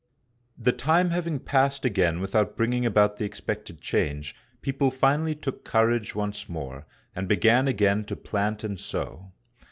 [0.57, 6.15] The time having passed again without bringing about the expected change, people finally took courage
[6.15, 9.31] once more, and began again to plant and sow.